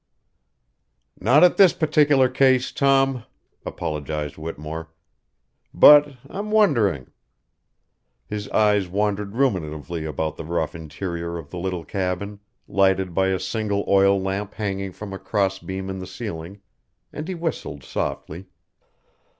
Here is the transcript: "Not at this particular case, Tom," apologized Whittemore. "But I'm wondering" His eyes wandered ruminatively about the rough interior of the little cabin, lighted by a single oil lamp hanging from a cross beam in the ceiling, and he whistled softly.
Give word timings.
"Not 1.19 1.43
at 1.43 1.57
this 1.57 1.73
particular 1.73 2.27
case, 2.27 2.71
Tom," 2.71 3.23
apologized 3.67 4.35
Whittemore. 4.35 4.89
"But 5.75 6.17
I'm 6.27 6.49
wondering" 6.49 7.11
His 8.25 8.49
eyes 8.49 8.87
wandered 8.87 9.33
ruminatively 9.35 10.05
about 10.09 10.37
the 10.37 10.43
rough 10.43 10.73
interior 10.73 11.37
of 11.37 11.51
the 11.51 11.59
little 11.59 11.85
cabin, 11.85 12.39
lighted 12.67 13.13
by 13.13 13.27
a 13.27 13.39
single 13.39 13.85
oil 13.87 14.19
lamp 14.19 14.55
hanging 14.55 14.91
from 14.91 15.13
a 15.13 15.19
cross 15.19 15.59
beam 15.59 15.87
in 15.87 15.99
the 15.99 16.07
ceiling, 16.07 16.61
and 17.13 17.27
he 17.27 17.35
whistled 17.35 17.83
softly. 17.83 18.47